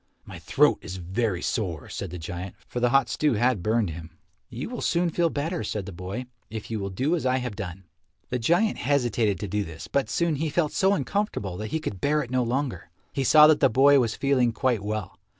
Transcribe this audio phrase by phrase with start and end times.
[0.25, 4.09] "My throat is very sore," said the giant, for the hot stew had burned him.
[4.49, 7.55] "You will soon feel better," said the boy, "if you will do as I have
[7.55, 7.83] done."
[8.29, 12.01] The giant hesitated to do this, but soon he felt so uncomfortable that he could
[12.01, 12.89] bear it no longer.
[13.13, 15.19] He saw that the boy was feeling quite well.